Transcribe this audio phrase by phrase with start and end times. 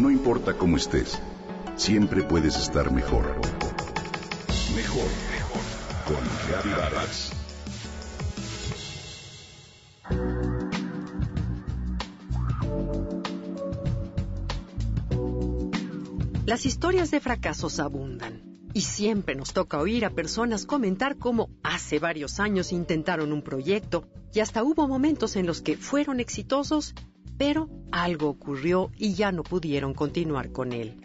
[0.00, 1.20] No importa cómo estés,
[1.76, 3.36] siempre puedes estar mejor.
[4.74, 5.60] Mejor, mejor.
[6.06, 6.16] Con
[6.48, 7.32] Reavivadas.
[16.46, 18.42] Las historias de fracasos abundan.
[18.72, 24.08] Y siempre nos toca oír a personas comentar cómo hace varios años intentaron un proyecto
[24.32, 26.94] y hasta hubo momentos en los que fueron exitosos,
[27.40, 31.00] pero algo ocurrió y ya no pudieron continuar con él.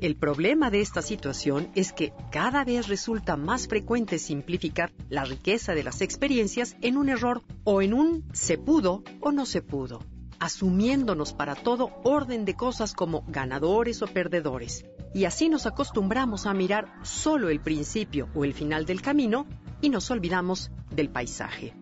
[0.00, 5.74] El problema de esta situación es que cada vez resulta más frecuente simplificar la riqueza
[5.74, 10.00] de las experiencias en un error o en un se pudo o no se pudo,
[10.40, 14.84] asumiéndonos para todo orden de cosas como ganadores o perdedores.
[15.14, 19.46] Y así nos acostumbramos a mirar solo el principio o el final del camino
[19.80, 21.72] y nos olvidamos del paisaje.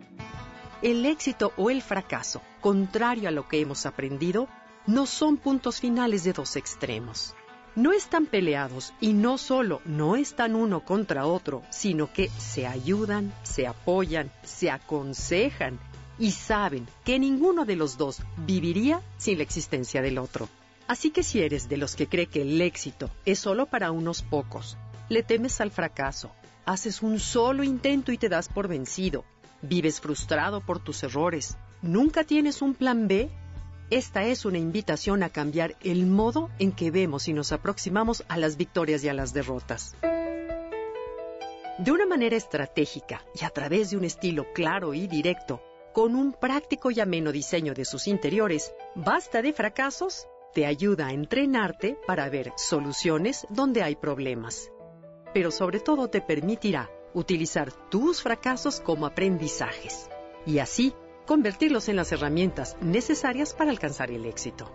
[0.82, 4.48] El éxito o el fracaso, contrario a lo que hemos aprendido,
[4.86, 7.34] no son puntos finales de dos extremos
[7.76, 13.32] no están peleados y no solo no están uno contra otro, sino que se ayudan,
[13.42, 15.78] se apoyan, se aconsejan
[16.18, 20.48] y saben que ninguno de los dos viviría sin la existencia del otro.
[20.88, 24.22] Así que si eres de los que cree que el éxito es solo para unos
[24.22, 24.78] pocos,
[25.10, 26.30] le temes al fracaso,
[26.66, 29.24] haces un solo intento y te das por vencido,
[29.62, 33.30] vives frustrado por tus errores, nunca tienes un plan B,
[33.88, 38.36] esta es una invitación a cambiar el modo en que vemos y nos aproximamos a
[38.36, 39.94] las victorias y a las derrotas.
[41.78, 46.32] De una manera estratégica y a través de un estilo claro y directo, con un
[46.32, 52.30] práctico y ameno diseño de sus interiores, Basta de fracasos te ayuda a entrenarte para
[52.30, 54.70] ver soluciones donde hay problemas.
[55.36, 60.08] Pero sobre todo te permitirá utilizar tus fracasos como aprendizajes
[60.46, 60.94] y así
[61.26, 64.72] convertirlos en las herramientas necesarias para alcanzar el éxito.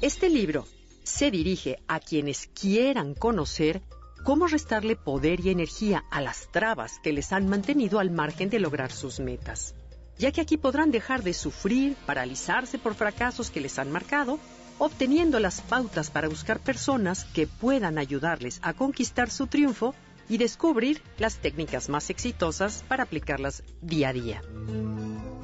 [0.00, 0.64] Este libro
[1.02, 3.82] se dirige a quienes quieran conocer
[4.24, 8.58] cómo restarle poder y energía a las trabas que les han mantenido al margen de
[8.58, 9.74] lograr sus metas,
[10.16, 14.38] ya que aquí podrán dejar de sufrir, paralizarse por fracasos que les han marcado,
[14.78, 19.94] obteniendo las pautas para buscar personas que puedan ayudarles a conquistar su triunfo
[20.28, 24.42] y descubrir las técnicas más exitosas para aplicarlas día a día.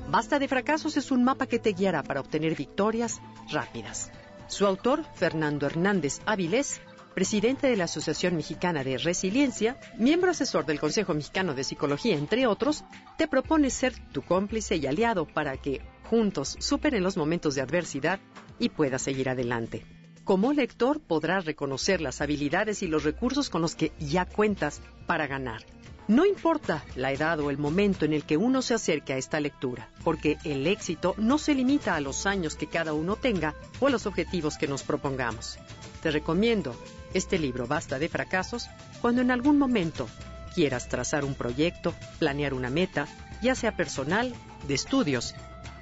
[0.08, 3.20] Basta de fracasos es un mapa que te guiará para obtener victorias
[3.50, 4.10] rápidas.
[4.48, 6.80] Su autor, Fernando Hernández Avilés,
[7.14, 12.46] presidente de la Asociación Mexicana de Resiliencia, miembro asesor del Consejo Mexicano de Psicología, entre
[12.46, 12.84] otros,
[13.16, 18.20] te propone ser tu cómplice y aliado para que juntos superen los momentos de adversidad
[18.58, 19.84] y puedas seguir adelante.
[20.24, 25.26] Como lector podrás reconocer las habilidades y los recursos con los que ya cuentas para
[25.26, 25.64] ganar.
[26.08, 29.40] No importa la edad o el momento en el que uno se acerque a esta
[29.40, 33.86] lectura, porque el éxito no se limita a los años que cada uno tenga o
[33.86, 35.58] a los objetivos que nos propongamos.
[36.02, 36.76] Te recomiendo
[37.14, 38.68] este libro Basta de fracasos
[39.00, 40.08] cuando en algún momento
[40.54, 43.06] quieras trazar un proyecto, planear una meta,
[43.40, 44.34] ya sea personal,
[44.66, 45.34] de estudios,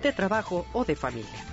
[0.02, 1.49] de trabajo o de familia.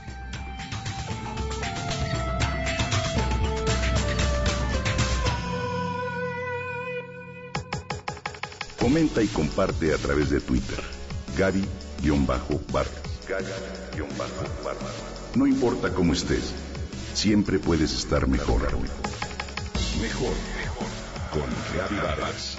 [8.88, 10.80] Comenta y comparte a través de Twitter.
[11.38, 12.88] Gaby-Vargas.
[15.36, 16.54] No importa cómo estés,
[17.14, 18.62] siempre puedes estar mejor.
[20.02, 20.88] Mejor, mejor.
[21.34, 22.57] Con Gaby Vargas.